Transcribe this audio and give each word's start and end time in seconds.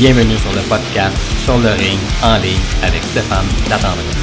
Bienvenue 0.00 0.38
sur 0.38 0.52
le 0.54 0.62
podcast 0.62 1.14
Sur 1.44 1.58
le 1.58 1.68
ring 1.72 1.98
en 2.22 2.38
ligne 2.38 2.56
avec 2.82 3.02
Stéphane 3.04 3.44
Latendresse. 3.68 4.16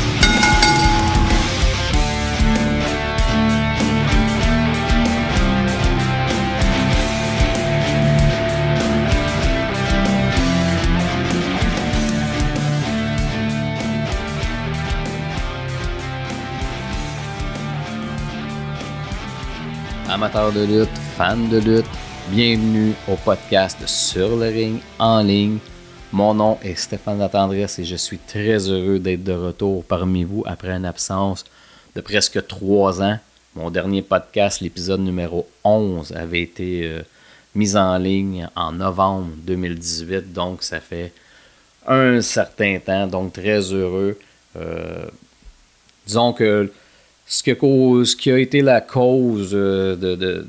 Amateurs 20.09 20.51
de 20.51 20.65
lutte, 20.65 20.89
fans 21.15 21.37
de 21.37 21.59
lutte, 21.59 21.85
bienvenue 22.29 22.93
au 23.07 23.15
podcast 23.15 23.77
Sur 23.87 24.35
le 24.35 24.47
ring 24.47 24.79
en 24.99 25.21
ligne. 25.21 25.59
Mon 26.11 26.33
nom 26.33 26.57
est 26.61 26.75
Stéphane 26.75 27.19
Latendresse 27.19 27.79
et 27.79 27.85
je 27.85 27.95
suis 27.95 28.17
très 28.17 28.69
heureux 28.69 28.99
d'être 28.99 29.23
de 29.23 29.31
retour 29.31 29.85
parmi 29.85 30.25
vous 30.25 30.43
après 30.45 30.71
une 30.71 30.85
absence 30.85 31.45
de 31.95 32.01
presque 32.01 32.45
trois 32.45 33.01
ans. 33.01 33.17
Mon 33.55 33.71
dernier 33.71 34.01
podcast, 34.01 34.59
l'épisode 34.59 34.99
numéro 34.99 35.47
11, 35.63 36.11
avait 36.11 36.41
été 36.41 36.81
euh, 36.83 37.01
mis 37.55 37.77
en 37.77 37.97
ligne 37.97 38.49
en 38.55 38.73
novembre 38.73 39.29
2018, 39.43 40.33
donc 40.33 40.63
ça 40.63 40.81
fait 40.81 41.13
un 41.87 42.19
certain 42.19 42.79
temps, 42.79 43.07
donc 43.07 43.33
très 43.33 43.61
heureux. 43.71 44.19
Euh, 44.57 45.05
disons 46.05 46.33
que 46.33 46.69
ce, 47.25 48.15
qui 48.15 48.31
a 48.31 48.37
été 48.37 48.61
la 48.61 48.81
cause 48.81 49.51
euh, 49.53 49.95
de, 49.95 50.45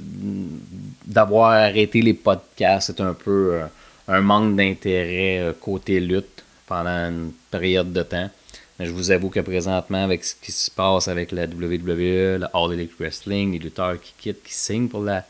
d'avoir 1.08 1.50
arrêté 1.52 2.02
les 2.02 2.14
podcasts, 2.14 2.88
c'est 2.88 3.02
un 3.02 3.14
peu 3.14 3.60
un 4.08 4.20
manque 4.22 4.56
d'intérêt 4.56 5.38
euh, 5.38 5.52
côté 5.52 6.00
lutte 6.00 6.42
pendant 6.66 7.10
une 7.10 7.32
période 7.50 7.92
de 7.92 8.02
temps. 8.02 8.30
Mais 8.78 8.86
je 8.86 8.92
vous 8.92 9.10
avoue 9.10 9.28
que 9.28 9.40
présentement, 9.40 10.02
avec 10.02 10.24
ce 10.24 10.34
qui 10.40 10.52
se 10.52 10.70
passe 10.70 11.08
avec 11.08 11.32
la 11.32 11.44
WWE, 11.44 12.38
la 12.38 12.50
All 12.54 12.72
Elite 12.72 12.92
Wrestling, 12.98 13.52
les 13.52 13.58
lutteurs 13.58 14.00
qui 14.00 14.14
quittent, 14.18 14.42
qui 14.42 14.54
signent 14.54 14.88
pour 14.88 15.02
la 15.02 15.24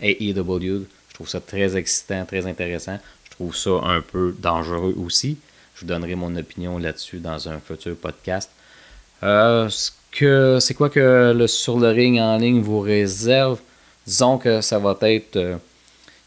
AEW, 0.00 0.86
je 1.08 1.14
trouve 1.14 1.28
ça 1.28 1.40
très 1.40 1.76
excitant, 1.76 2.24
très 2.24 2.46
intéressant. 2.46 2.98
Je 3.24 3.30
trouve 3.30 3.54
ça 3.54 3.70
un 3.84 4.00
peu 4.00 4.34
dangereux 4.38 4.94
aussi. 4.96 5.36
Je 5.74 5.82
vous 5.82 5.86
donnerai 5.86 6.14
mon 6.14 6.34
opinion 6.36 6.78
là-dessus 6.78 7.18
dans 7.18 7.48
un 7.48 7.58
futur 7.58 7.94
podcast. 7.96 8.50
Euh, 9.22 9.68
que, 10.10 10.58
c'est 10.60 10.74
quoi 10.74 10.88
que 10.88 11.32
le 11.36 11.46
sur 11.46 11.78
le 11.78 11.88
ring 11.88 12.18
en 12.18 12.36
ligne 12.38 12.60
vous 12.60 12.80
réserve? 12.80 13.58
Disons 14.06 14.38
que 14.38 14.60
ça 14.60 14.78
va 14.78 14.96
être. 15.02 15.36
Euh, 15.36 15.56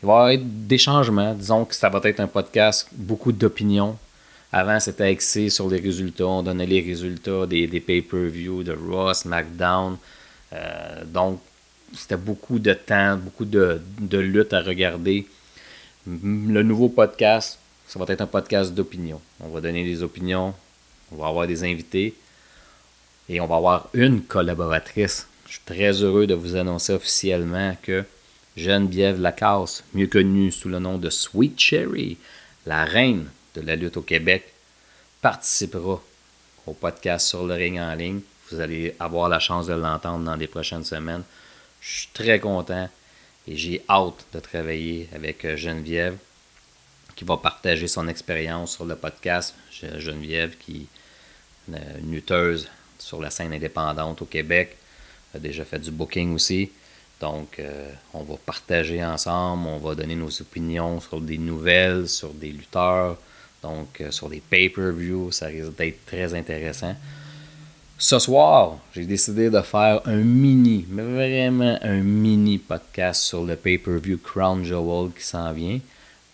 il 0.01 0.07
va 0.07 0.31
y 0.31 0.35
avoir 0.35 0.45
des 0.45 0.77
changements. 0.77 1.33
Disons 1.33 1.65
que 1.65 1.75
ça 1.75 1.89
va 1.89 1.99
être 2.03 2.19
un 2.19 2.27
podcast, 2.27 2.87
beaucoup 2.91 3.31
d'opinions. 3.31 3.97
Avant, 4.51 4.79
c'était 4.79 5.05
axé 5.05 5.49
sur 5.49 5.69
les 5.69 5.79
résultats. 5.79 6.27
On 6.27 6.43
donnait 6.43 6.65
les 6.65 6.81
résultats 6.81 7.45
des, 7.45 7.67
pay-per-view 7.79 8.63
de 8.63 8.73
Ross, 8.73 9.19
SmackDown. 9.19 9.97
Euh, 10.53 11.03
donc, 11.05 11.39
c'était 11.93 12.17
beaucoup 12.17 12.59
de 12.59 12.73
temps, 12.73 13.17
beaucoup 13.17 13.45
de, 13.45 13.81
de 13.99 14.17
lutte 14.17 14.53
à 14.53 14.61
regarder. 14.61 15.27
Le 16.05 16.63
nouveau 16.63 16.89
podcast, 16.89 17.59
ça 17.87 17.99
va 17.99 18.05
être 18.07 18.21
un 18.21 18.27
podcast 18.27 18.73
d'opinion. 18.73 19.19
On 19.39 19.49
va 19.49 19.61
donner 19.61 19.83
des 19.83 20.03
opinions, 20.03 20.53
on 21.11 21.17
va 21.17 21.27
avoir 21.27 21.47
des 21.47 21.63
invités 21.63 22.13
et 23.29 23.41
on 23.41 23.47
va 23.47 23.57
avoir 23.57 23.89
une 23.93 24.21
collaboratrice. 24.21 25.27
Je 25.47 25.53
suis 25.53 25.61
très 25.65 26.03
heureux 26.03 26.27
de 26.27 26.33
vous 26.33 26.57
annoncer 26.57 26.91
officiellement 26.91 27.77
que 27.81 28.03
Geneviève 28.57 29.21
Lacasse, 29.21 29.81
mieux 29.93 30.07
connue 30.07 30.51
sous 30.51 30.67
le 30.67 30.79
nom 30.79 30.97
de 30.97 31.09
Sweet 31.09 31.57
Cherry, 31.57 32.17
la 32.65 32.83
reine 32.83 33.29
de 33.55 33.61
la 33.61 33.77
lutte 33.77 33.95
au 33.95 34.01
Québec, 34.01 34.51
participera 35.21 36.03
au 36.65 36.73
podcast 36.73 37.27
sur 37.27 37.45
le 37.45 37.53
ring 37.53 37.79
en 37.79 37.95
ligne. 37.95 38.19
Vous 38.51 38.59
allez 38.59 38.93
avoir 38.99 39.29
la 39.29 39.39
chance 39.39 39.67
de 39.67 39.73
l'entendre 39.73 40.25
dans 40.25 40.35
les 40.35 40.47
prochaines 40.47 40.83
semaines. 40.83 41.23
Je 41.79 41.99
suis 41.99 42.09
très 42.13 42.41
content 42.41 42.89
et 43.47 43.55
j'ai 43.55 43.81
hâte 43.89 44.25
de 44.33 44.39
travailler 44.41 45.07
avec 45.15 45.45
euh, 45.45 45.55
Geneviève 45.55 46.17
qui 47.15 47.23
va 47.23 47.37
partager 47.37 47.87
son 47.87 48.09
expérience 48.09 48.75
sur 48.75 48.83
le 48.83 48.97
podcast. 48.97 49.55
Geneviève 49.71 50.57
qui 50.57 50.87
est 51.71 51.77
une 52.01 52.11
lutteuse 52.11 52.67
sur 52.99 53.21
la 53.21 53.29
scène 53.29 53.53
indépendante 53.53 54.21
au 54.21 54.25
Québec, 54.25 54.75
déjà 55.39 55.65
fait 55.65 55.79
du 55.79 55.91
booking 55.91 56.33
aussi. 56.33 56.69
Donc, 57.19 57.57
euh, 57.59 57.91
on 58.13 58.23
va 58.23 58.35
partager 58.45 59.03
ensemble, 59.03 59.67
on 59.67 59.79
va 59.79 59.95
donner 59.95 60.15
nos 60.15 60.29
opinions 60.41 60.99
sur 60.99 61.19
des 61.19 61.37
nouvelles, 61.37 62.07
sur 62.07 62.29
des 62.29 62.51
lutteurs, 62.51 63.17
donc 63.63 64.01
euh, 64.01 64.11
sur 64.11 64.29
des 64.29 64.39
pay-per-view. 64.39 65.31
Ça 65.31 65.47
risque 65.47 65.75
d'être 65.75 66.05
très 66.05 66.33
intéressant. 66.35 66.95
Ce 67.97 68.19
soir, 68.19 68.77
j'ai 68.93 69.05
décidé 69.05 69.49
de 69.49 69.61
faire 69.61 70.01
un 70.05 70.17
mini, 70.17 70.85
mais 70.87 71.01
vraiment 71.01 71.79
un 71.81 72.01
mini 72.01 72.59
podcast 72.59 73.23
sur 73.23 73.43
le 73.43 73.55
pay-per-view 73.55 74.19
Crown 74.19 74.63
Jewel 74.63 75.09
qui 75.17 75.23
s'en 75.23 75.51
vient, 75.53 75.79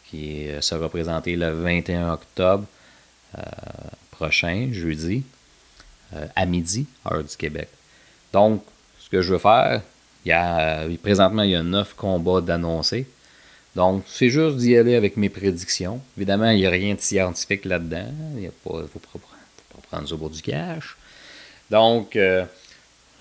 qui 0.09 0.50
euh, 0.50 0.59
sera 0.59 0.90
présenté 0.90 1.38
le 1.38 1.52
21 1.52 2.12
octobre 2.12 2.66
prochain, 4.12 4.70
jeudi, 4.72 5.24
à 6.35 6.46
midi, 6.46 6.85
heure 7.12 7.24
du 7.24 7.35
Québec. 7.35 7.68
Donc, 8.31 8.62
que 9.13 9.22
je 9.22 9.34
veux 9.34 9.40
faire, 9.40 9.84
il 10.25 10.29
y 10.29 10.31
a, 10.31 10.79
euh, 10.81 10.97
présentement, 11.01 11.44
il 11.44 11.51
y 11.51 11.56
a 11.56 11.62
neuf 11.62 11.94
combats 11.94 12.41
d'annoncés. 12.41 13.06
Donc, 13.75 14.03
c'est 14.07 14.29
juste 14.29 14.57
d'y 14.57 14.75
aller 14.75 14.96
avec 14.96 15.18
mes 15.18 15.29
prédictions. 15.29 16.01
Évidemment, 16.18 16.50
il 16.50 16.57
n'y 16.57 16.66
a 16.66 16.72
rien 16.72 16.96
de 16.96 17.00
scientifique 17.00 17.66
là-dedans. 17.66 18.07
Il 18.38 18.46
ne 18.46 18.50
faut, 18.63 18.79
pas 19.00 19.19
prendre 19.91 20.09
ça 20.09 20.18
pour 20.18 20.31
du 20.31 20.41
cash. 20.41 20.97
Donc, 21.69 22.16
euh, 22.16 22.46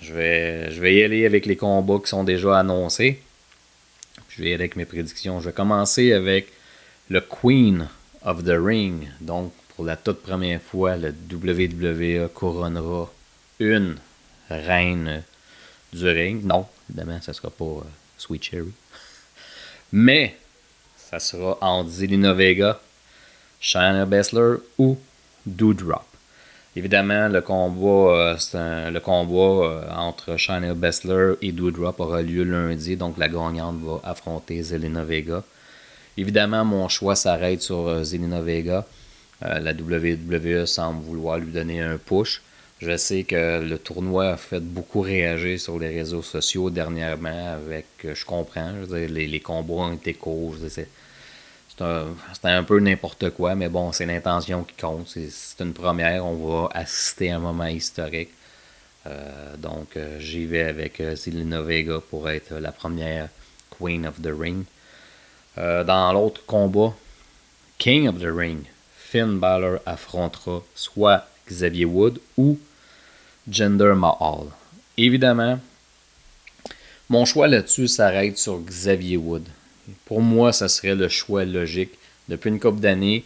je, 0.01 0.13
vais, 0.13 0.71
je 0.71 0.81
vais 0.81 0.95
y 0.95 1.03
aller 1.03 1.27
avec 1.27 1.45
les 1.45 1.55
combats 1.55 1.99
qui 2.03 2.09
sont 2.09 2.23
déjà 2.23 2.57
annoncés. 2.57 3.21
Je 4.29 4.41
vais 4.41 4.49
y 4.49 4.53
aller 4.53 4.63
avec 4.63 4.75
mes 4.75 4.85
prédictions. 4.85 5.41
Je 5.41 5.49
vais 5.49 5.53
commencer 5.53 6.11
avec 6.11 6.51
le 7.09 7.21
Queen 7.21 7.87
of 8.25 8.43
the 8.43 8.57
Ring. 8.57 9.09
Donc, 9.21 9.53
pour 9.75 9.85
la 9.85 9.95
toute 9.95 10.23
première 10.23 10.61
fois, 10.61 10.95
le 10.97 11.13
WWE 11.31 12.29
couronnera 12.29 13.11
une 13.59 13.97
reine 14.49 15.23
du 15.93 16.07
ring. 16.09 16.43
Non, 16.43 16.65
évidemment, 16.89 17.19
ça 17.21 17.33
sera 17.33 17.49
pas 17.49 17.65
euh, 17.65 17.81
Sweet 18.17 18.43
Cherry. 18.43 18.71
Mais, 19.91 20.35
ça 20.97 21.19
sera 21.19 21.57
entre 21.61 21.89
Zelina 21.89 22.33
Vega, 22.33 22.79
Shayna 23.59 24.05
Baszler 24.05 24.55
ou 24.77 24.97
Doudrop. 25.45 26.03
Évidemment, 26.75 27.27
le 27.27 27.41
combat, 27.41 28.35
euh, 28.55 28.89
le 28.89 28.99
euh, 28.99 29.91
entre 29.91 30.37
Shayna 30.37 30.73
Baszler 30.73 31.33
et 31.41 31.51
Doudrop 31.51 31.99
aura 31.99 32.21
lieu 32.21 32.43
lundi, 32.43 32.95
donc 32.95 33.17
la 33.17 33.29
gagnante 33.29 33.79
va 33.81 34.01
affronter 34.03 34.61
Zelina 34.63 35.03
Vega. 35.03 35.43
Évidemment, 36.17 36.65
mon 36.65 36.87
choix 36.89 37.15
s'arrête 37.15 37.61
sur 37.61 38.03
Zelina 38.03 38.41
Vega. 38.41 38.85
la 39.41 39.73
WWE 39.73 40.65
semble 40.65 41.03
vouloir 41.03 41.37
lui 41.37 41.51
donner 41.51 41.81
un 41.81 41.97
push. 41.97 42.41
Je 42.85 42.97
sais 42.97 43.23
que 43.23 43.61
le 43.61 43.77
tournoi 43.77 44.31
a 44.31 44.37
fait 44.37 44.59
beaucoup 44.59 44.99
réagir 44.99 45.57
sur 45.57 45.79
les 45.79 45.87
réseaux 45.87 46.21
sociaux 46.21 46.69
dernièrement 46.69 47.53
avec, 47.53 47.85
euh, 48.03 48.13
je 48.13 48.25
comprends, 48.25 48.73
les, 48.91 49.39
combats 49.39 49.73
ont 49.73 49.93
été 49.93 50.13
courts. 50.15 50.55
C'était 50.67 50.87
un, 52.43 52.63
peu 52.63 52.79
n'importe 52.81 53.29
quoi, 53.29 53.55
mais 53.55 53.69
bon, 53.69 53.93
c'est 53.93 54.05
l'intention 54.05 54.65
qui 54.65 54.75
compte. 54.75 55.07
C'est 55.07 55.63
une 55.63 55.71
première. 55.71 56.25
On 56.25 56.35
va 56.35 56.69
assister 56.73 57.31
à 57.31 57.37
un 57.37 57.39
moment 57.39 57.67
historique. 57.67 58.31
Euh, 59.07 59.55
donc, 59.55 59.95
euh, 59.95 60.19
j'y 60.19 60.45
vais 60.45 60.63
avec 60.63 61.01
Zelina 61.15 61.61
Vega 61.61 62.01
pour 62.09 62.29
être 62.29 62.55
la 62.55 62.73
première 62.73 63.29
Queen 63.79 64.05
of 64.05 64.21
the 64.21 64.33
Ring. 64.37 64.65
dans 65.55 66.11
l'autre 66.11 66.45
combat, 66.45 66.93
King 67.77 68.09
of 68.09 68.19
the 68.19 68.29
Ring, 68.29 68.63
Finn 68.97 69.39
Balor 69.39 69.79
affrontera 69.85 70.63
soit 70.75 71.25
Xavier 71.47 71.85
Wood 71.85 72.19
ou 72.37 72.59
Gender 73.49 73.93
Mahal. 73.95 74.47
Évidemment, 74.97 75.59
mon 77.09 77.25
choix 77.25 77.47
là-dessus 77.47 77.87
s'arrête 77.87 78.37
sur 78.37 78.59
Xavier 78.59 79.17
Wood. 79.17 79.43
Pour 80.05 80.21
moi, 80.21 80.53
ça 80.53 80.69
serait 80.69 80.95
le 80.95 81.09
choix 81.09 81.43
logique. 81.43 81.91
Depuis 82.29 82.49
une 82.49 82.59
couple 82.59 82.79
d'années, 82.79 83.25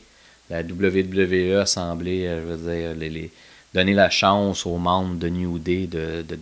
la 0.49 0.61
WWE 0.61 1.59
a 1.59 1.65
semblé, 1.65 2.25
euh, 2.25 2.41
je 2.41 2.53
veux 2.53 2.99
dire, 2.99 3.29
donner 3.73 3.93
la 3.93 4.09
chance 4.09 4.65
aux 4.65 4.77
membres 4.77 5.15
de 5.15 5.29
New 5.29 5.59
Day 5.59 5.87
de, 5.87 6.23
de, 6.27 6.37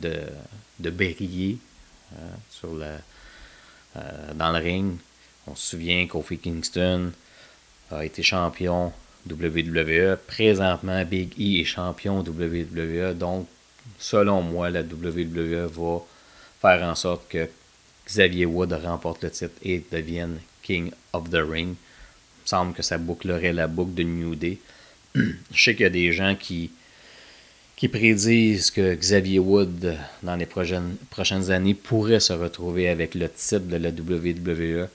de, 0.80 0.90
briller 0.90 1.58
euh, 2.14 2.98
euh, 3.98 4.34
dans 4.36 4.52
le 4.52 4.60
ring. 4.60 4.98
On 5.48 5.56
se 5.56 5.72
souvient 5.72 6.08
qu'Ophie 6.08 6.38
Kingston 6.38 7.12
a 7.92 8.06
été 8.06 8.24
champion 8.24 8.94
WWE. 9.30 10.18
Présentement, 10.28 11.04
Big 11.04 11.34
E 11.40 11.62
est 11.62 11.66
champion 11.66 12.20
WWE. 12.20 13.14
Donc, 13.16 13.48
selon 14.00 14.42
moi, 14.42 14.70
la 14.70 14.82
WWE 14.82 15.68
va 15.68 16.02
faire 16.62 16.84
en 16.84 16.96
sorte 16.96 17.28
que 17.30 17.50
Xavier 18.08 18.46
Wood 18.46 18.74
remporte 18.74 19.24
le 19.24 19.32
titre 19.32 19.56
et 19.64 19.84
devienne 19.92 20.40
King 20.62 20.92
of 21.14 21.30
the 21.30 21.42
Ring. 21.42 21.76
semble 22.46 22.74
que 22.74 22.84
ça 22.84 22.98
bouclerait 22.98 23.54
la 23.54 23.68
boucle 23.68 23.96
de 23.96 24.04
New 24.04 24.36
Day. 24.36 24.60
Je 25.16 25.32
sais 25.64 25.74
qu'il 25.74 25.84
y 25.84 25.88
a 25.88 25.90
des 25.90 26.12
gens 26.12 26.36
qui, 26.36 26.72
qui 27.76 27.88
prédisent 27.88 28.70
que 28.70 28.94
Xavier 28.94 29.40
Wood, 29.40 29.98
dans 30.22 30.36
les 30.36 30.46
prochaines, 30.46 30.96
prochaines 31.10 31.50
années, 31.50 31.74
pourrait 31.74 32.20
se 32.20 32.34
retrouver 32.34 32.90
avec 32.90 33.16
le 33.16 33.30
titre 33.30 33.66
de 33.66 33.78
la 33.78 33.90
WWE. 33.90 34.88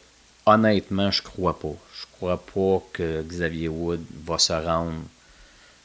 Honnêtement, 0.46 1.10
je 1.10 1.22
crois 1.22 1.58
pas. 1.58 1.74
Je 1.94 2.06
crois 2.12 2.42
pas 2.42 2.82
que 2.92 3.22
Xavier 3.22 3.68
Wood 3.68 4.02
va 4.24 4.38
se 4.38 4.52
rendre 4.52 5.02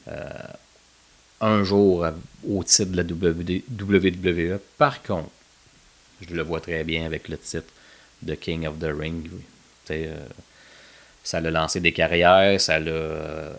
euh, 0.08 0.30
un 1.42 1.64
jour 1.64 2.06
au 2.48 2.64
titre 2.64 2.92
de 2.92 2.98
la 2.98 3.04
WWE. 3.04 4.60
Par 4.78 5.02
contre, 5.04 5.30
je 6.22 6.34
le 6.34 6.42
vois 6.44 6.62
très 6.62 6.84
bien 6.84 7.06
avec 7.06 7.28
le 7.28 7.38
titre 7.38 7.72
de 8.22 8.36
King 8.36 8.68
of 8.68 8.80
the 8.80 8.92
Ring. 8.98 9.30
Euh, 9.92 10.16
ça 11.24 11.42
l'a 11.42 11.52
lancé 11.52 11.80
des 11.80 11.92
carrières, 11.92 12.60
ça 12.60 12.80
l'a. 12.80 13.52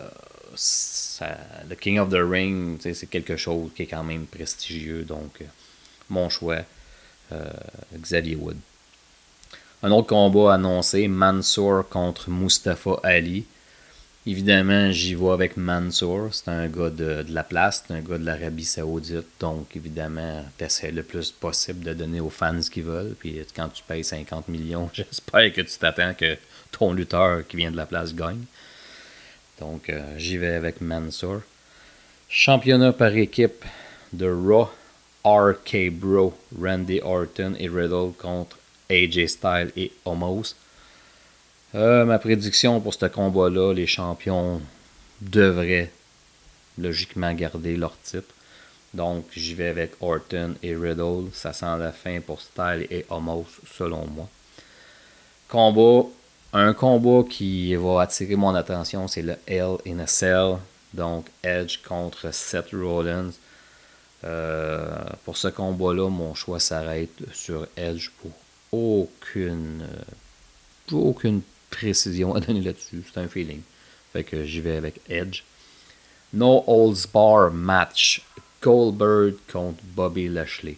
le 1.69 1.75
King 1.79 1.99
of 1.99 2.09
the 2.09 2.21
Ring, 2.21 2.79
c'est 2.81 3.09
quelque 3.09 3.37
chose 3.37 3.71
qui 3.75 3.83
est 3.83 3.87
quand 3.87 4.03
même 4.03 4.25
prestigieux. 4.25 5.03
Donc, 5.03 5.41
euh, 5.41 5.45
mon 6.09 6.29
choix, 6.29 6.59
Xavier 7.93 8.35
Wood. 8.35 8.57
Un 9.83 9.91
autre 9.91 10.07
combat 10.07 10.53
annoncé, 10.55 11.07
Mansour 11.07 11.87
contre 11.89 12.29
Mustafa 12.29 12.99
Ali. 13.03 13.45
Évidemment, 14.29 14.91
j'y 14.91 15.15
vais 15.15 15.29
avec 15.29 15.55
Mansour. 15.55 16.33
C'est 16.33 16.49
un 16.49 16.67
gars 16.67 16.89
de, 16.89 17.23
la 17.29 17.45
place, 17.45 17.85
c'est 17.87 17.93
un 17.93 18.01
gars 18.01 18.17
de 18.17 18.25
l'Arabie 18.25 18.65
Saoudite. 18.65 19.25
Donc, 19.39 19.73
évidemment, 19.73 20.43
tu 20.57 20.91
le 20.91 21.01
plus 21.01 21.31
possible 21.31 21.85
de 21.85 21.93
donner 21.93 22.19
aux 22.19 22.29
fans 22.29 22.61
ce 22.61 22.69
qu'ils 22.69 22.83
veulent. 22.83 23.15
Puis, 23.17 23.39
quand 23.55 23.69
tu 23.69 23.81
payes 23.83 24.03
50 24.03 24.49
millions, 24.49 24.89
j'espère 24.93 25.53
que 25.53 25.61
tu 25.61 25.77
t'attends 25.77 26.13
que 26.13 26.35
ton 26.73 26.91
lutteur 26.91 27.47
qui 27.47 27.55
vient 27.55 27.71
de 27.71 27.77
la 27.77 27.85
place 27.85 28.13
gagne. 28.13 28.43
Donc, 29.61 29.89
euh, 29.89 30.03
j'y 30.17 30.35
vais 30.35 30.55
avec 30.55 30.81
Mansour. 30.81 31.39
Championnat 32.27 32.91
par 32.91 33.15
équipe 33.15 33.63
de 34.11 34.29
Raw, 34.29 34.69
RK 35.23 35.89
Bro, 35.89 36.37
Randy 36.61 36.99
Orton 37.01 37.55
et 37.57 37.69
Riddle 37.69 38.11
contre 38.17 38.57
AJ 38.89 39.27
Styles 39.27 39.71
et 39.77 39.93
Omos. 40.03 40.53
Euh, 41.75 42.05
ma 42.05 42.17
prédiction 42.17 42.79
pour 42.79 42.93
ce 42.93 43.05
combat-là, 43.07 43.73
les 43.73 43.87
champions 43.87 44.61
devraient 45.21 45.91
logiquement 46.77 47.33
garder 47.33 47.75
leur 47.75 47.99
titre. 48.01 48.33
Donc, 48.93 49.25
j'y 49.35 49.53
vais 49.53 49.67
avec 49.67 49.91
Orton 50.01 50.55
et 50.63 50.75
Riddle. 50.75 51.29
Ça 51.33 51.51
sent 51.51 51.77
la 51.77 51.91
fin 51.91 52.21
pour 52.21 52.41
Style 52.41 52.87
et 52.89 53.05
Homos, 53.09 53.47
selon 53.77 54.05
moi. 54.07 54.29
Combat. 55.49 56.07
Un 56.53 56.73
combat 56.73 57.23
qui 57.29 57.75
va 57.75 58.01
attirer 58.01 58.37
mon 58.37 58.55
attention, 58.55 59.07
c'est 59.09 59.21
le 59.21 59.35
L 59.45 59.77
in 59.85 59.99
a 59.99 60.07
Cell. 60.07 60.57
Donc, 60.93 61.27
Edge 61.43 61.79
contre 61.85 62.33
Seth 62.33 62.71
Rollins. 62.71 63.31
Euh, 64.23 64.95
pour 65.25 65.35
ce 65.37 65.49
combat-là, 65.49 66.09
mon 66.09 66.33
choix 66.33 66.59
s'arrête 66.59 67.11
sur 67.33 67.67
Edge 67.75 68.09
pour 68.21 68.31
aucune, 68.71 69.83
euh, 69.83 70.95
aucune 70.95 71.41
précision 71.69 72.35
à 72.35 72.39
donner 72.39 72.61
là-dessus. 72.61 73.03
C'est 73.11 73.19
un 73.19 73.27
feeling. 73.27 73.61
Fait 74.13 74.23
que 74.23 74.45
j'y 74.45 74.61
vais 74.61 74.77
avec 74.77 75.01
Edge. 75.09 75.43
No 76.33 76.63
Holds 76.67 77.07
Bar 77.13 77.51
match. 77.51 78.21
Goldberg 78.61 79.35
contre 79.51 79.81
Bobby 79.83 80.27
Lashley. 80.27 80.77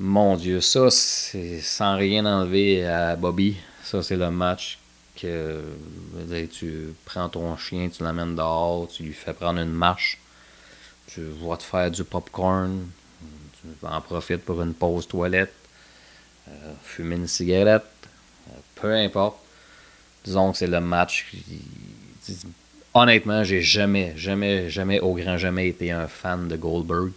Mon 0.00 0.36
Dieu, 0.36 0.60
ça, 0.60 0.90
c'est 0.90 1.60
sans 1.60 1.96
rien 1.96 2.26
enlever 2.26 2.86
à 2.86 3.16
Bobby. 3.16 3.56
Ça, 3.82 4.02
c'est 4.02 4.16
le 4.16 4.30
match 4.30 4.78
que 5.16 5.62
tu 6.52 6.94
prends 7.04 7.28
ton 7.28 7.56
chien, 7.56 7.88
tu 7.88 8.02
l'amènes 8.02 8.36
dehors, 8.36 8.88
tu 8.88 9.02
lui 9.02 9.12
fais 9.12 9.32
prendre 9.32 9.60
une 9.60 9.72
marche, 9.72 10.18
tu 11.08 11.22
vas 11.42 11.56
te 11.56 11.64
faire 11.64 11.90
du 11.90 12.04
popcorn, 12.04 12.88
tu 13.60 13.86
en 13.86 14.00
profites 14.00 14.44
pour 14.44 14.62
une 14.62 14.74
pause 14.74 15.08
toilette, 15.08 15.54
euh, 16.48 16.72
fumer 16.84 17.16
une 17.16 17.26
cigarette, 17.26 17.82
euh, 18.48 18.52
peu 18.76 18.94
importe 18.94 19.38
disons 20.28 20.52
que 20.52 20.58
c'est 20.58 20.66
le 20.66 20.80
match. 20.80 21.26
honnêtement, 22.94 23.44
j'ai 23.44 23.62
jamais, 23.62 24.12
jamais, 24.16 24.70
jamais, 24.70 25.00
au 25.00 25.14
grand 25.14 25.38
jamais 25.38 25.68
été 25.68 25.90
un 25.90 26.06
fan 26.06 26.48
de 26.48 26.56
Goldberg. 26.56 27.10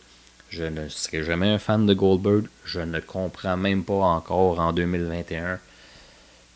Je 0.49 0.63
ne 0.63 0.89
serai 0.89 1.23
jamais 1.23 1.49
un 1.49 1.59
fan 1.59 1.85
de 1.85 1.93
Goldberg. 1.93 2.45
Je 2.65 2.81
ne 2.81 2.99
comprends 2.99 3.57
même 3.57 3.83
pas 3.83 3.93
encore 3.93 4.59
en 4.59 4.73
2021 4.73 5.59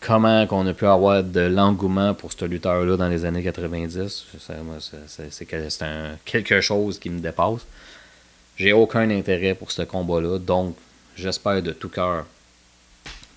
comment 0.06 0.46
qu'on 0.46 0.68
a 0.68 0.74
pu 0.74 0.86
avoir 0.86 1.24
de 1.24 1.42
l'engouement 1.42 2.13
pour 2.13 2.31
ce 2.31 2.46
lutteur-là 2.46 2.96
dans 2.96 3.10
les 3.10 3.25
années 3.25 3.44
90. 3.44 4.25
C'est 5.30 5.46
quelque 5.46 6.62
chose 6.62 7.00
qui 7.00 7.10
me 7.10 7.19
dépasse. 7.19 7.66
J'ai 8.56 8.72
aucun 8.72 9.10
intérêt 9.10 9.56
pour 9.56 9.72
ce 9.72 9.81
combat-là. 9.81 10.38
Donc, 10.40 10.75
j'espère 11.16 11.62
de 11.62 11.72
tout 11.72 11.90
cœur 11.90 12.25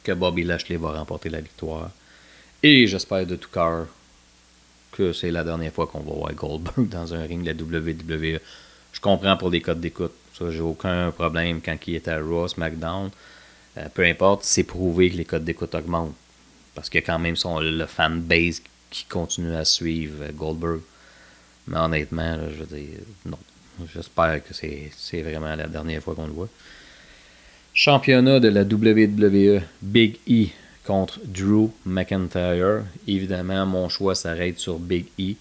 que 0.04 0.12
Bobby 0.12 0.44
Lashley 0.44 0.76
va 0.76 0.92
remporter 0.92 1.30
la 1.30 1.40
victoire. 1.40 1.90
Et 2.62 2.86
j'espère 2.88 3.24
de 3.24 3.36
tout 3.36 3.50
cœur 3.50 3.86
que 4.92 5.12
c'est 5.12 5.30
la 5.30 5.44
dernière 5.44 5.72
fois 5.72 5.86
qu'on 5.86 6.00
va 6.00 6.12
voir 6.12 6.34
Goldberg 6.34 6.88
dans 6.88 7.14
un 7.14 7.22
ring 7.22 7.42
de 7.42 7.52
la 7.52 7.80
WWE. 7.80 8.40
Je 8.92 9.00
comprends 9.00 9.36
pour 9.36 9.50
les 9.50 9.60
codes 9.60 9.80
d'écoute. 9.80 10.12
Ça, 10.36 10.50
j'ai 10.50 10.60
aucun 10.60 11.10
problème 11.12 11.60
quand 11.64 11.76
il 11.86 11.94
est 11.94 12.08
à 12.08 12.18
Raw, 12.20 12.48
SmackDown. 12.48 13.10
Euh, 13.76 13.88
peu 13.94 14.04
importe, 14.04 14.42
c'est 14.44 14.64
prouvé 14.64 15.10
que 15.10 15.16
les 15.16 15.24
codes 15.24 15.44
d'écoute 15.44 15.74
augmentent. 15.74 16.14
Parce 16.74 16.88
a 16.92 17.00
quand 17.00 17.18
même 17.18 17.36
son, 17.36 17.60
le 17.60 17.86
fan 17.86 18.20
base 18.20 18.62
qui 18.90 19.04
continue 19.04 19.54
à 19.54 19.64
suivre 19.64 20.24
euh, 20.24 20.32
Goldberg. 20.32 20.80
Mais 21.68 21.78
honnêtement, 21.78 22.38
je 22.50 22.64
veux 22.64 22.76
dire, 22.76 22.98
non. 23.26 23.38
J'espère 23.94 24.42
que 24.42 24.52
c'est 24.52 25.22
vraiment 25.22 25.54
la 25.54 25.68
dernière 25.68 26.02
fois 26.02 26.16
qu'on 26.16 26.26
le 26.26 26.32
voit. 26.32 26.48
Championnat 27.72 28.40
de 28.40 28.48
la 28.48 28.62
WWE, 28.62 29.62
Big 29.80 30.16
E 30.28 30.48
contre 30.88 31.20
Drew 31.22 31.70
McIntyre. 31.84 32.84
Évidemment, 33.06 33.66
mon 33.66 33.90
choix 33.90 34.14
s'arrête 34.14 34.58
sur 34.58 34.78
Big 34.78 35.04
E. 35.20 35.34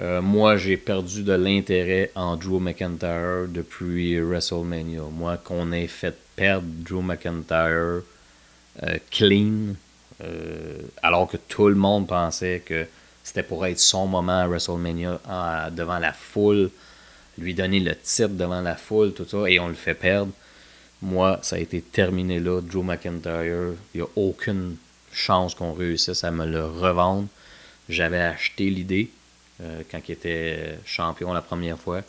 Euh, 0.00 0.20
moi, 0.20 0.56
j'ai 0.56 0.76
perdu 0.76 1.22
de 1.22 1.34
l'intérêt 1.34 2.10
en 2.16 2.34
Drew 2.36 2.58
McIntyre 2.58 3.46
depuis 3.48 4.18
WrestleMania. 4.18 5.02
Moi, 5.12 5.36
qu'on 5.36 5.70
ait 5.70 5.86
fait 5.86 6.16
perdre 6.34 6.66
Drew 6.66 7.00
McIntyre 7.00 8.02
euh, 8.82 8.98
clean, 9.08 9.76
euh, 10.24 10.78
alors 11.00 11.28
que 11.28 11.36
tout 11.36 11.68
le 11.68 11.76
monde 11.76 12.08
pensait 12.08 12.60
que 12.66 12.86
c'était 13.22 13.44
pour 13.44 13.64
être 13.66 13.78
son 13.78 14.08
moment 14.08 14.40
à 14.40 14.48
WrestleMania 14.48 15.20
devant 15.70 16.00
la 16.00 16.12
foule, 16.12 16.70
lui 17.38 17.54
donner 17.54 17.78
le 17.78 17.94
titre 17.94 18.30
devant 18.30 18.62
la 18.62 18.74
foule, 18.74 19.12
tout 19.12 19.26
ça, 19.28 19.48
et 19.48 19.60
on 19.60 19.68
le 19.68 19.74
fait 19.74 19.94
perdre. 19.94 20.32
Moi, 21.06 21.38
ça 21.42 21.54
a 21.54 21.60
été 21.60 21.80
terminé 21.80 22.40
là. 22.40 22.60
Drew 22.60 22.82
McIntyre, 22.82 23.74
il 23.94 24.00
n'y 24.00 24.02
a 24.02 24.08
aucune 24.16 24.76
chance 25.12 25.54
qu'on 25.54 25.72
réussisse 25.72 26.24
à 26.24 26.32
me 26.32 26.44
le 26.44 26.66
revendre. 26.66 27.28
J'avais 27.88 28.18
acheté 28.18 28.70
l'idée 28.70 29.10
euh, 29.62 29.82
quand 29.88 30.00
il 30.08 30.12
était 30.12 30.80
champion 30.84 31.32
la 31.32 31.42
première 31.42 31.78
fois. 31.78 32.02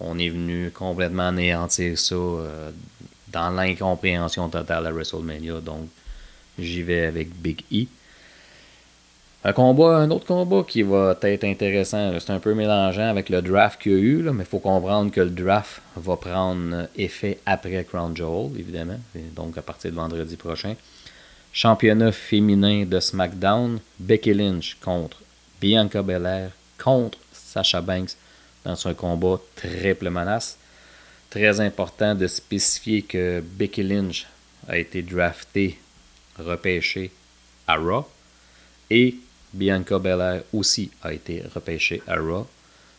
On 0.00 0.18
est 0.18 0.30
venu 0.30 0.70
complètement 0.70 1.28
anéantir 1.28 1.98
ça 1.98 2.14
euh, 2.14 2.70
dans 3.28 3.50
l'incompréhension 3.50 4.48
totale 4.48 4.86
à 4.86 4.92
WrestleMania. 4.92 5.60
Donc, 5.60 5.86
j'y 6.58 6.82
vais 6.82 7.04
avec 7.04 7.28
Big 7.34 7.60
E. 7.70 7.84
Un 9.42 9.54
combat, 9.54 9.96
un 9.96 10.10
autre 10.10 10.26
combat 10.26 10.62
qui 10.68 10.82
va 10.82 11.16
être 11.22 11.44
intéressant. 11.44 12.12
C'est 12.20 12.30
un 12.30 12.40
peu 12.40 12.52
mélangeant 12.52 13.08
avec 13.08 13.30
le 13.30 13.40
draft 13.40 13.80
qu'il 13.80 13.92
y 13.92 13.94
a 13.94 13.98
eu, 13.98 14.22
mais 14.34 14.42
il 14.42 14.46
faut 14.46 14.58
comprendre 14.58 15.10
que 15.10 15.22
le 15.22 15.30
draft 15.30 15.80
va 15.96 16.16
prendre 16.16 16.88
effet 16.94 17.38
après 17.46 17.84
Crown 17.84 18.14
Jewel, 18.14 18.50
évidemment, 18.58 19.00
donc 19.34 19.56
à 19.56 19.62
partir 19.62 19.92
de 19.92 19.96
vendredi 19.96 20.36
prochain. 20.36 20.74
Championnat 21.54 22.12
féminin 22.12 22.84
de 22.84 23.00
SmackDown, 23.00 23.80
Becky 23.98 24.34
Lynch 24.34 24.76
contre 24.78 25.22
Bianca 25.58 26.02
Belair 26.02 26.50
contre 26.76 27.18
Sasha 27.32 27.80
Banks 27.80 28.16
dans 28.64 28.86
un 28.86 28.92
combat 28.92 29.40
triple 29.56 30.10
menace. 30.10 30.58
Très 31.30 31.60
important 31.60 32.14
de 32.14 32.26
spécifier 32.26 33.02
que 33.02 33.40
Becky 33.40 33.84
Lynch 33.84 34.26
a 34.68 34.76
été 34.76 35.00
draftée, 35.00 35.78
repêchée 36.38 37.10
à 37.66 37.76
Raw 37.76 38.06
et 38.90 39.16
Bianca 39.52 39.98
Belair 39.98 40.42
aussi 40.52 40.90
a 41.02 41.12
été 41.12 41.42
repêchée 41.54 42.02
à 42.06 42.16
Raw. 42.16 42.46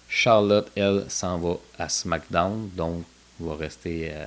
Charlotte, 0.08 0.70
elle, 0.76 1.06
s'en 1.08 1.38
va 1.38 1.58
à 1.80 1.88
SmackDown, 1.88 2.70
donc 2.76 3.06
va 3.40 3.56
rester 3.56 4.12
euh, 4.12 4.26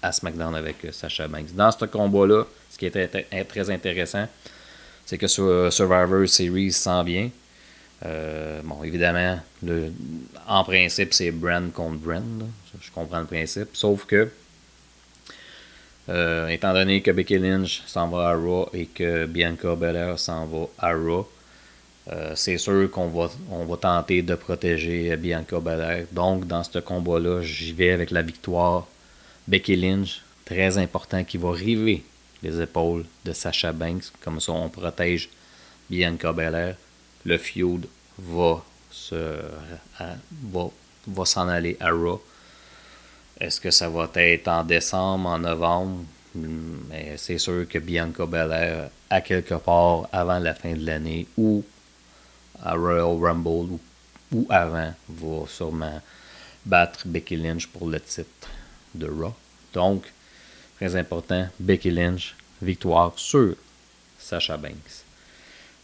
à, 0.00 0.12
SmackDown 0.12 0.54
avec 0.54 0.84
euh, 0.84 0.92
Sasha 0.92 1.26
Banks. 1.26 1.52
Dans 1.54 1.72
ce 1.72 1.84
combat-là, 1.84 2.44
ce 2.70 2.78
qui 2.78 2.86
est 2.86 3.44
très 3.44 3.70
intéressant, 3.70 4.26
c'est 5.04 5.18
que 5.18 5.26
sur 5.26 5.72
Survivor 5.72 6.28
Series 6.28 6.72
s'en 6.72 7.02
vient. 7.02 7.30
Euh, 8.04 8.60
bon, 8.62 8.82
évidemment, 8.84 9.40
en 10.46 10.64
principe, 10.64 11.14
c'est 11.14 11.30
brand 11.30 11.72
contre 11.72 11.96
brand. 11.96 12.44
Je 12.80 12.90
comprends 12.90 13.20
le 13.20 13.26
principe. 13.26 13.68
Sauf 13.72 14.04
que 14.04 14.28
Euh, 16.08 16.48
étant 16.48 16.72
donné 16.72 17.02
que 17.02 17.10
Becky 17.10 17.38
Lynch 17.38 17.82
s'en 17.86 18.08
va 18.08 18.28
à 18.28 18.34
Raw 18.34 18.68
et 18.72 18.86
que 18.86 19.26
Bianca 19.26 19.74
Belair 19.74 20.18
s'en 20.18 20.46
va 20.46 20.66
à 20.78 20.92
Raw, 20.92 21.28
euh, 22.12 22.32
c'est 22.36 22.58
sûr 22.58 22.88
qu'on 22.90 23.08
va, 23.08 23.28
tenter 23.76 24.22
de 24.22 24.36
protéger 24.36 25.16
Bianca 25.16 25.58
Belair. 25.58 26.06
Donc, 26.12 26.46
dans 26.46 26.62
ce 26.62 26.78
combat-là, 26.78 27.42
j'y 27.42 27.72
vais 27.72 27.90
avec 27.90 28.12
la 28.12 28.22
victoire. 28.22 28.86
Becky 29.48 29.74
Lynch, 29.74 30.22
très 30.44 30.78
important, 30.78 31.24
qui 31.24 31.38
va 31.38 31.50
river 31.50 32.04
les 32.42 32.60
épaules 32.60 33.04
de 33.24 33.32
Sasha 33.32 33.72
Banks. 33.72 34.12
Comme 34.20 34.40
ça, 34.40 34.52
on 34.52 34.68
protège 34.68 35.28
Bianca 35.90 36.32
Belair. 36.32 36.76
Le 37.24 37.38
feud 37.38 37.86
va, 38.18 38.64
se, 38.92 39.40
va, 39.98 40.70
va 41.08 41.24
s'en 41.24 41.48
aller 41.48 41.76
à 41.80 41.90
Raw. 41.90 42.22
Est-ce 43.40 43.60
que 43.60 43.70
ça 43.70 43.88
va 43.88 44.08
être 44.14 44.48
en 44.48 44.64
décembre, 44.64 45.28
en 45.28 45.38
novembre? 45.38 46.04
Mais 46.34 47.16
c'est 47.16 47.38
sûr 47.38 47.66
que 47.68 47.78
Bianca 47.78 48.26
Belair, 48.26 48.90
à 49.08 49.20
quelque 49.20 49.54
part 49.54 50.08
avant 50.12 50.38
la 50.38 50.54
fin 50.54 50.74
de 50.74 50.84
l'année, 50.84 51.26
ou 51.36 51.64
à 52.62 52.74
Royal 52.74 53.16
Rumble, 53.18 53.78
ou, 54.32 54.46
avant, 54.50 54.92
va 55.08 55.46
sûrement 55.46 56.00
battre 56.64 57.06
Becky 57.06 57.36
Lynch 57.36 57.66
pour 57.68 57.88
le 57.88 58.00
titre 58.00 58.48
de 58.94 59.06
Raw. 59.06 59.34
Donc, 59.72 60.04
très 60.76 60.96
important, 60.96 61.46
Becky 61.60 61.90
Lynch, 61.90 62.34
victoire 62.60 63.12
sur 63.16 63.54
Sasha 64.18 64.56
Banks. 64.56 65.04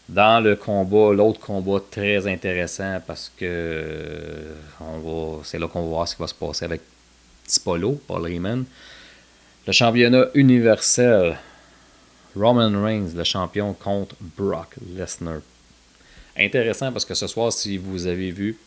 Dans 0.09 0.43
le 0.43 0.55
combat, 0.55 1.13
l'autre 1.13 1.39
combat 1.39 1.79
très 1.89 2.27
intéressant 2.27 2.99
parce 3.07 3.31
que 3.37 4.55
c'est 5.43 5.57
là 5.57 5.67
qu'on 5.67 5.83
va 5.83 5.87
voir 5.87 6.07
ce 6.07 6.15
qui 6.15 6.21
va 6.21 6.27
se 6.27 6.33
passer 6.33 6.65
avec 6.65 6.81
Spolo, 7.47 8.01
Paul 8.07 8.27
Heyman. 8.27 8.65
Le 9.65 9.71
championnat 9.71 10.25
universel, 10.33 11.37
Roman 12.35 12.83
Reigns, 12.83 13.13
le 13.15 13.23
champion 13.23 13.73
contre 13.73 14.15
Brock 14.19 14.75
Lesnar. 14.95 15.41
Intéressant 16.37 16.91
parce 16.91 17.05
que 17.05 17.13
ce 17.13 17.27
soir, 17.27 17.53
si 17.53 17.77
vous 17.77 18.07
avez 18.07 18.31
vu 18.31 18.57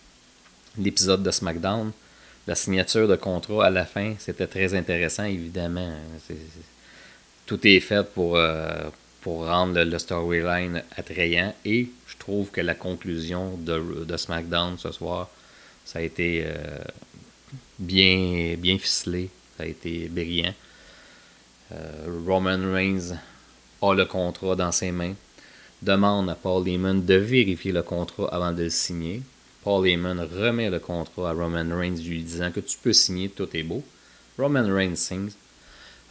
l'épisode 0.78 1.22
de 1.22 1.30
SmackDown, 1.30 1.92
la 2.46 2.54
signature 2.54 3.08
de 3.08 3.16
contrat 3.16 3.66
à 3.66 3.70
la 3.70 3.84
fin, 3.84 4.14
c'était 4.18 4.46
très 4.46 4.74
intéressant, 4.74 5.24
évidemment. 5.24 5.92
tout 7.44 7.66
est 7.66 7.80
fait 7.80 8.04
pour, 8.14 8.36
euh, 8.36 8.88
rendre 9.24 9.82
le, 9.82 9.98
storyline 9.98 10.84
attrayant 10.96 11.52
et 11.64 11.88
je 12.06 12.16
trouve 12.16 12.50
que 12.52 12.60
la 12.60 12.74
conclusion 12.74 13.56
de, 13.56 14.04
de 14.04 14.16
SmackDown 14.16 14.78
ce 14.78 14.92
soir, 14.92 15.28
ça 15.84 15.98
a 15.98 16.02
été 16.02 16.44
euh, 16.46 16.78
bien, 17.78 18.54
bien 18.58 18.78
ficelé. 18.78 19.30
Ça 19.56 19.64
a 19.64 19.66
été 19.66 20.08
brillant. 20.08 20.54
Euh, 21.72 22.20
Roman 22.26 22.72
Reigns 22.72 23.16
a 23.82 23.94
le 23.94 24.04
contrat 24.04 24.56
dans 24.56 24.72
ses 24.72 24.92
mains. 24.92 25.14
Demande 25.82 26.30
à 26.30 26.34
Paul 26.34 26.66
Heyman 26.66 27.04
de 27.04 27.14
vérifier 27.14 27.72
le 27.72 27.82
contrat 27.82 28.28
avant 28.32 28.52
de 28.52 28.64
le 28.64 28.70
signer. 28.70 29.22
Paul 29.62 29.86
Heyman 29.86 30.20
remet 30.20 30.70
le 30.70 30.78
contrat 30.78 31.30
à 31.30 31.32
Roman 31.32 31.76
Reigns 31.76 31.96
lui 31.96 32.22
disant 32.22 32.52
que 32.52 32.60
tu 32.60 32.78
peux 32.78 32.92
signer, 32.92 33.28
tout 33.28 33.48
est 33.54 33.62
beau. 33.62 33.82
Roman 34.38 34.66
Reigns 34.72 34.96
signe, 34.96 35.30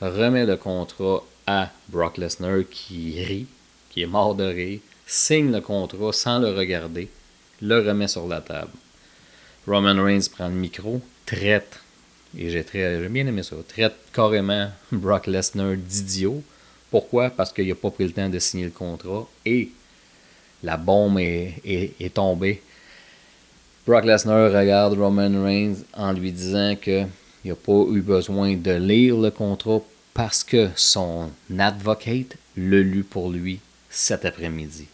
remet 0.02 0.46
le 0.46 0.58
contrat 0.58 1.24
à 1.48 1.72
Brock 1.90 2.18
Lesnar 2.18 2.62
qui 2.70 3.24
rit, 3.24 3.48
qui 3.90 4.02
est 4.02 4.08
mort 4.08 4.36
de 4.36 4.44
rire, 4.44 4.80
signe 5.08 5.52
le 5.52 5.62
contrat 5.62 6.12
sans 6.12 6.40
le 6.40 6.50
regarder, 6.50 7.10
le 7.62 7.88
remet 7.88 8.08
sur 8.08 8.28
la 8.28 8.42
table. 8.42 8.72
Roman 9.68 10.04
Reigns 10.04 10.28
prend 10.32 10.48
le 10.48 10.56
micro, 10.56 11.02
traite, 11.26 11.80
et 12.38 12.50
j'ai 12.50 12.64
bien 13.10 13.28
aimé 13.28 13.44
ça, 13.44 13.56
traite 13.68 13.96
carrément 14.14 14.70
Brock 14.92 15.28
Lesnar 15.28 15.76
d'idiot. 15.76 16.44
Pourquoi? 16.92 17.30
Parce 17.30 17.52
qu'il 17.52 17.68
n'a 17.68 17.76
pas 17.76 17.92
pris 17.92 18.06
le 18.06 18.12
temps 18.12 18.30
de 18.30 18.40
signer 18.40 18.66
le 18.66 18.72
contrat 18.72 19.28
et 19.46 19.70
la 20.64 20.78
bombe 20.78 21.20
est, 21.20 22.14
tombée. 22.14 22.62
Brock 23.86 24.06
Lesnar 24.06 24.52
regarde 24.52 24.98
Roman 24.98 25.44
Reigns 25.44 25.84
en 25.94 26.14
lui 26.14 26.32
disant 26.32 26.76
qu'il 26.76 27.08
n'a 27.44 27.56
pas 27.56 27.86
eu 27.92 28.02
besoin 28.02 28.56
de 28.56 28.72
lire 28.72 29.18
le 29.18 29.32
contrat 29.32 29.82
parce 30.14 30.44
que 30.44 30.70
son 30.76 31.30
advocate 31.58 32.38
l'a 32.58 32.80
lu 32.80 33.04
pour 33.04 33.30
lui 33.30 33.60
cet 33.90 34.26
après-midi. 34.26 34.88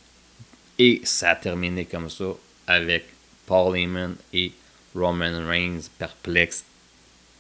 Et 0.80 1.02
ça 1.04 1.32
a 1.32 1.36
terminé 1.36 1.86
comme 1.86 2.10
ça 2.10 2.34
avec 2.68 3.06
Paul 3.46 3.78
Heyman 3.78 4.16
et 4.34 4.52
Roman 4.96 5.48
Reigns 5.48 5.82
perplexe 5.98 6.64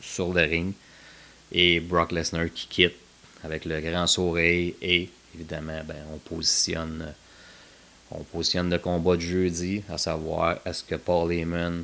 sur 0.01 0.33
le 0.33 0.41
ring 0.41 0.73
et 1.51 1.79
Brock 1.79 2.11
Lesnar 2.11 2.47
qui 2.53 2.67
quitte 2.67 2.95
avec 3.43 3.65
le 3.65 3.79
grand 3.81 4.07
sourire 4.07 4.73
et 4.81 5.09
évidemment 5.35 5.81
ben, 5.85 5.97
on 6.13 6.17
positionne 6.17 7.13
on 8.11 8.23
positionne 8.23 8.69
le 8.69 8.79
combat 8.79 9.15
de 9.15 9.21
jeudi 9.21 9.83
à 9.89 9.97
savoir 9.97 10.59
est-ce 10.65 10.83
que 10.83 10.95
Paul 10.95 11.31
Heyman 11.31 11.83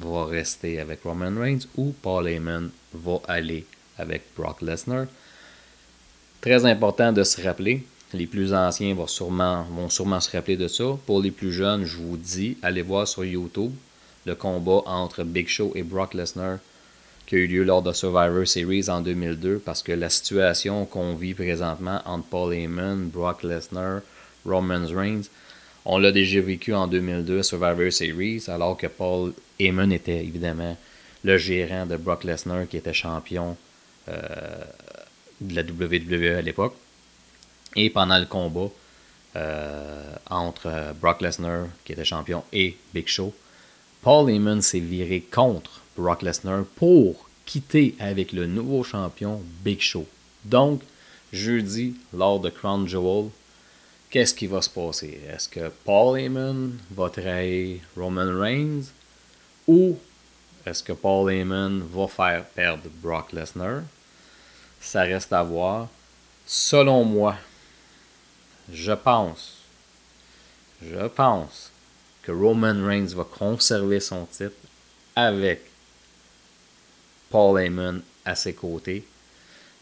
va 0.00 0.26
rester 0.26 0.80
avec 0.80 1.02
Roman 1.02 1.40
Reigns 1.40 1.66
ou 1.76 1.94
Paul 2.02 2.28
Heyman 2.28 2.70
va 2.92 3.20
aller 3.26 3.66
avec 3.98 4.22
Brock 4.36 4.62
Lesnar. 4.62 5.06
Très 6.40 6.64
important 6.66 7.12
de 7.12 7.24
se 7.24 7.42
rappeler, 7.42 7.84
les 8.12 8.26
plus 8.26 8.54
anciens 8.54 8.94
vont 8.94 9.06
sûrement, 9.06 9.62
vont 9.64 9.88
sûrement 9.88 10.20
se 10.20 10.30
rappeler 10.30 10.56
de 10.56 10.68
ça. 10.68 10.84
Pour 11.06 11.20
les 11.20 11.30
plus 11.30 11.52
jeunes, 11.52 11.84
je 11.84 11.96
vous 11.96 12.16
dis, 12.16 12.56
allez 12.62 12.82
voir 12.82 13.08
sur 13.08 13.24
YouTube 13.24 13.72
le 14.26 14.34
combat 14.34 14.82
entre 14.86 15.22
Big 15.24 15.48
Show 15.48 15.72
et 15.74 15.82
Brock 15.82 16.14
Lesnar 16.14 16.58
qui 17.26 17.34
a 17.34 17.38
eu 17.38 17.46
lieu 17.46 17.64
lors 17.64 17.82
de 17.82 17.92
Survivor 17.92 18.46
Series 18.46 18.88
en 18.88 19.00
2002 19.00 19.58
parce 19.64 19.82
que 19.82 19.92
la 19.92 20.08
situation 20.10 20.84
qu'on 20.84 21.14
vit 21.14 21.34
présentement 21.34 22.00
entre 22.04 22.26
Paul 22.28 22.54
Heyman, 22.54 23.08
Brock 23.08 23.42
Lesnar, 23.42 24.00
Roman 24.44 24.86
Reigns, 24.86 25.24
on 25.84 25.98
l'a 25.98 26.12
déjà 26.12 26.40
vécu 26.40 26.72
en 26.72 26.86
2002 26.86 27.40
à 27.40 27.42
Survivor 27.42 27.92
Series 27.92 28.44
alors 28.48 28.76
que 28.76 28.86
Paul 28.86 29.32
Heyman 29.58 29.92
était 29.92 30.24
évidemment 30.24 30.76
le 31.24 31.38
gérant 31.38 31.86
de 31.86 31.96
Brock 31.96 32.24
Lesnar 32.24 32.68
qui 32.68 32.76
était 32.76 32.94
champion 32.94 33.56
euh, 34.08 34.18
de 35.40 35.54
la 35.54 35.62
WWE 35.62 36.38
à 36.38 36.42
l'époque. 36.42 36.74
Et 37.74 37.90
pendant 37.90 38.18
le 38.18 38.26
combat 38.26 38.70
euh, 39.34 40.12
entre 40.30 40.94
Brock 41.00 41.20
Lesnar 41.20 41.66
qui 41.84 41.92
était 41.92 42.04
champion 42.04 42.44
et 42.52 42.76
Big 42.94 43.08
Show, 43.08 43.34
Paul 44.06 44.30
Heyman 44.30 44.62
s'est 44.62 44.78
viré 44.78 45.20
contre 45.20 45.80
Brock 45.96 46.22
Lesnar 46.22 46.62
pour 46.76 47.28
quitter 47.44 47.96
avec 47.98 48.30
le 48.30 48.46
nouveau 48.46 48.84
champion 48.84 49.42
Big 49.64 49.80
Show. 49.80 50.06
Donc, 50.44 50.82
jeudi, 51.32 51.96
lors 52.14 52.38
de 52.38 52.48
Crown 52.48 52.86
Jewel, 52.86 53.30
qu'est-ce 54.08 54.32
qui 54.32 54.46
va 54.46 54.62
se 54.62 54.70
passer? 54.70 55.18
Est-ce 55.28 55.48
que 55.48 55.72
Paul 55.84 56.20
Heyman 56.20 56.78
va 56.92 57.10
trahir 57.10 57.80
Roman 57.96 58.38
Reigns 58.40 58.84
ou 59.66 59.98
est-ce 60.64 60.84
que 60.84 60.92
Paul 60.92 61.32
Heyman 61.32 61.82
va 61.92 62.06
faire 62.06 62.44
perdre 62.44 62.88
Brock 63.02 63.32
Lesnar? 63.32 63.82
Ça 64.80 65.02
reste 65.02 65.32
à 65.32 65.42
voir. 65.42 65.88
Selon 66.46 67.02
moi, 67.02 67.34
je 68.72 68.92
pense, 68.92 69.54
je 70.80 71.08
pense 71.08 71.72
Roman 72.32 72.84
Reigns 72.84 73.14
va 73.14 73.24
conserver 73.24 74.00
son 74.00 74.26
titre 74.26 74.56
avec 75.14 75.62
Paul 77.30 77.60
Heyman 77.60 78.02
à 78.24 78.34
ses 78.34 78.54
côtés. 78.54 79.04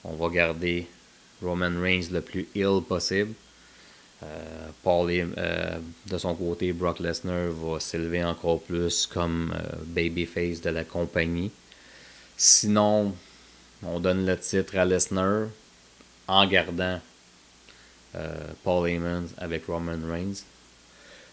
On 0.04 0.14
va 0.14 0.28
garder 0.28 0.86
Roman 1.42 1.80
Reigns 1.80 2.10
le 2.10 2.20
plus 2.20 2.48
ill 2.54 2.80
possible. 2.86 3.34
Euh, 4.22 4.68
Paul, 4.82 5.10
euh, 5.10 5.78
de 6.06 6.18
son 6.18 6.34
côté, 6.34 6.72
Brock 6.72 7.00
Lesnar 7.00 7.50
va 7.50 7.80
s'élever 7.80 8.24
encore 8.24 8.62
plus 8.62 9.06
comme 9.06 9.54
euh, 9.54 9.76
babyface 9.86 10.60
de 10.60 10.70
la 10.70 10.84
compagnie. 10.84 11.50
Sinon, 12.36 13.14
on 13.82 14.00
donne 14.00 14.24
le 14.24 14.38
titre 14.38 14.76
à 14.78 14.84
Lesnar 14.84 15.48
en 16.26 16.46
gardant 16.46 17.00
Paul 18.62 18.88
Heyman 18.88 19.26
avec 19.38 19.66
Roman 19.66 19.98
Reigns. 20.08 20.44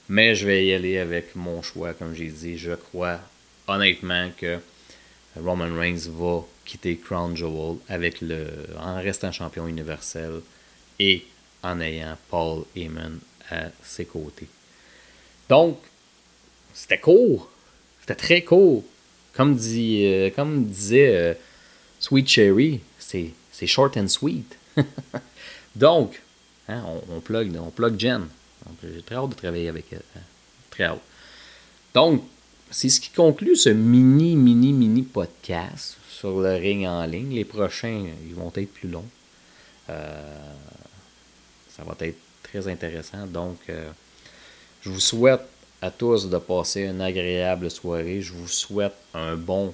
Mais 0.09 0.35
je 0.35 0.45
vais 0.45 0.65
y 0.65 0.73
aller 0.73 0.97
avec 0.97 1.35
mon 1.35 1.61
choix, 1.61 1.93
comme 1.93 2.13
j'ai 2.13 2.29
dit. 2.29 2.57
Je 2.57 2.73
crois 2.73 3.19
honnêtement 3.67 4.29
que 4.37 4.59
Roman 5.37 5.73
Reigns 5.73 6.09
va 6.09 6.41
quitter 6.65 6.97
Crown 6.97 7.35
Jewel 7.35 7.77
avec 7.87 8.21
le, 8.21 8.47
en 8.79 8.95
restant 8.95 9.31
champion 9.31 9.67
universel 9.67 10.41
et 10.99 11.25
en 11.63 11.79
ayant 11.79 12.17
Paul 12.29 12.65
Heyman 12.75 13.19
à 13.49 13.65
ses 13.83 14.05
côtés. 14.05 14.47
Donc, 15.49 15.77
c'était 16.73 16.99
court. 16.99 17.49
C'était 18.01 18.15
très 18.15 18.41
court. 18.43 18.83
Comme, 19.33 19.55
dit, 19.55 20.05
euh, 20.05 20.29
comme 20.29 20.65
disait 20.65 21.15
euh, 21.15 21.33
Sweet 21.99 22.27
Cherry, 22.27 22.81
c'est 22.99 23.33
short 23.67 23.95
and 23.97 24.07
sweet. 24.07 24.57
Donc, 25.75 26.21
hein, 26.67 26.83
on, 26.85 27.15
on, 27.15 27.19
plug, 27.21 27.55
on 27.57 27.69
plug 27.69 27.99
Jen. 27.99 28.27
J'ai 28.83 29.01
très 29.01 29.15
hâte 29.15 29.29
de 29.29 29.35
travailler 29.35 29.69
avec 29.69 29.85
elle. 29.91 30.01
Hein. 30.17 30.21
Très 30.69 30.83
hâte. 30.85 31.01
Donc, 31.93 32.23
c'est 32.69 32.89
ce 32.89 32.99
qui 32.99 33.09
conclut 33.09 33.55
ce 33.55 33.69
mini, 33.69 34.35
mini, 34.35 34.73
mini 34.73 35.01
podcast 35.03 35.97
sur 36.09 36.39
le 36.39 36.55
ring 36.55 36.85
en 36.87 37.05
ligne. 37.05 37.33
Les 37.33 37.45
prochains, 37.45 38.05
ils 38.25 38.33
vont 38.33 38.51
être 38.55 38.71
plus 38.73 38.89
longs. 38.89 39.09
ça 39.87 39.93
va 41.85 41.95
être 41.99 42.17
très 42.43 42.67
intéressant. 42.67 43.27
Donc, 43.27 43.57
je 44.81 44.89
vous 44.89 45.01
souhaite 45.01 45.41
à 45.81 45.89
tous 45.89 46.29
de 46.29 46.37
passer 46.37 46.83
une 46.83 47.01
agréable 47.01 47.69
soirée. 47.71 48.21
Je 48.21 48.33
vous 48.33 48.47
souhaite 48.47 48.95
un 49.13 49.35
bon 49.35 49.73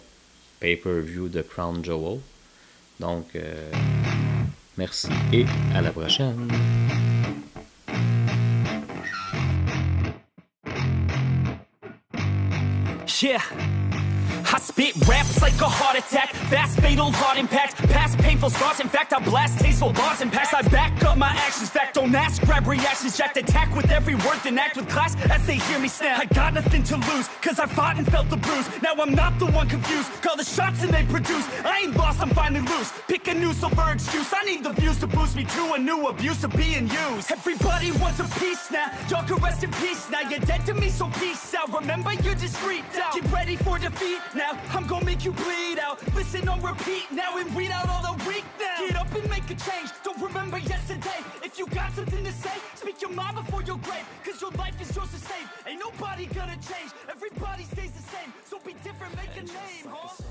pay-per-view 0.59 1.27
de 1.27 1.41
Crown 1.41 1.83
Jewel. 1.83 2.19
Donc, 2.99 3.27
euh, 3.35 3.71
merci 4.77 5.09
et 5.31 5.45
à 5.75 5.81
la 5.81 5.91
prochaine. 5.91 6.47
切 13.17 13.39
I 14.53 14.59
spit 14.59 14.95
raps 15.07 15.41
like 15.41 15.59
a 15.59 15.67
heart 15.67 15.97
attack, 15.97 16.33
fast 16.49 16.79
fatal 16.79 17.11
heart 17.11 17.37
impact, 17.37 17.75
past 17.89 18.17
painful 18.19 18.49
scars. 18.49 18.79
In 18.79 18.87
fact, 18.87 19.11
I 19.11 19.19
blast 19.19 19.59
tasteful 19.59 19.91
bars 19.91 20.21
and 20.21 20.31
pass. 20.31 20.53
I 20.53 20.61
back 20.69 21.03
up 21.03 21.17
my 21.17 21.27
actions. 21.27 21.69
Fact, 21.69 21.95
don't 21.95 22.15
ask, 22.15 22.41
grab 22.43 22.65
reactions. 22.65 23.17
Jacked 23.17 23.35
attack 23.35 23.75
with 23.75 23.91
every 23.91 24.15
word, 24.15 24.39
then 24.45 24.57
act 24.57 24.77
with 24.77 24.87
class 24.87 25.17
as 25.29 25.45
they 25.45 25.55
hear 25.55 25.79
me 25.79 25.89
snap. 25.89 26.19
I 26.19 26.25
got 26.25 26.53
nothing 26.53 26.83
to 26.83 26.95
lose, 26.95 27.27
cause 27.41 27.59
I 27.59 27.65
fought 27.65 27.97
and 27.97 28.09
felt 28.09 28.29
the 28.29 28.37
bruise. 28.37 28.67
Now 28.81 28.93
I'm 28.93 29.13
not 29.13 29.37
the 29.37 29.47
one 29.47 29.67
confused. 29.67 30.09
Call 30.21 30.37
the 30.37 30.45
shots 30.45 30.81
and 30.81 30.93
they 30.93 31.03
produce. 31.03 31.45
I 31.65 31.81
ain't 31.83 31.97
lost, 31.97 32.21
I'm 32.21 32.29
finally 32.29 32.61
loose. 32.61 32.93
Pick 33.09 33.27
a 33.27 33.33
new 33.33 33.51
silver 33.51 33.91
excuse. 33.91 34.31
I 34.33 34.43
need 34.43 34.63
the 34.63 34.71
views 34.71 34.97
to 34.99 35.07
boost 35.07 35.35
me 35.35 35.43
to 35.43 35.73
a 35.73 35.77
new 35.77 36.07
abuse 36.07 36.43
of 36.45 36.55
being 36.55 36.87
used. 36.87 37.31
Everybody 37.31 37.91
wants 37.91 38.19
a 38.21 38.39
piece 38.39 38.71
now. 38.71 38.91
Y'all 39.09 39.27
can 39.27 39.35
rest 39.43 39.63
in 39.63 39.71
peace 39.73 40.09
now. 40.09 40.21
You're 40.21 40.39
dead 40.39 40.65
to 40.67 40.73
me, 40.73 40.87
so 40.87 41.09
peace 41.19 41.53
out. 41.53 41.73
Remember, 41.73 42.13
you're 42.13 42.35
discreet 42.35 42.85
now. 42.95 43.11
Get 43.13 43.29
ready 43.31 43.57
for 43.57 43.77
defeat. 43.77 44.19
I'm 44.41 44.85
gonna 44.85 45.05
make 45.05 45.25
you 45.25 45.31
bleed 45.31 45.79
out. 45.79 45.99
Listen 46.15 46.47
on 46.47 46.61
repeat 46.61 47.05
now 47.11 47.37
and 47.37 47.49
read 47.55 47.71
out 47.71 47.89
all 47.89 48.03
the 48.03 48.23
weak 48.27 48.43
now. 48.59 48.85
Get 48.85 48.95
up 48.95 49.13
and 49.15 49.29
make 49.29 49.49
a 49.49 49.55
change. 49.55 49.89
Don't 50.03 50.21
remember 50.21 50.59
yesterday. 50.59 51.19
If 51.43 51.57
you 51.57 51.65
got 51.67 51.91
something 51.93 52.23
to 52.23 52.31
say, 52.31 52.51
speak 52.75 53.01
your 53.01 53.11
mind 53.11 53.37
before 53.37 53.63
your 53.63 53.77
grave. 53.77 54.05
Cause 54.23 54.41
your 54.41 54.51
life 54.51 54.79
is 54.79 54.95
yours 54.95 55.09
to 55.11 55.17
save. 55.17 55.47
Ain't 55.65 55.79
nobody 55.79 56.27
gonna 56.27 56.57
change. 56.57 56.91
Everybody 57.09 57.63
stays 57.63 57.91
the 57.91 58.03
same. 58.03 58.31
So 58.45 58.59
be 58.65 58.73
different, 58.83 59.15
make 59.15 59.35
a 59.37 59.43
name, 59.45 59.87
huh? 59.89 60.23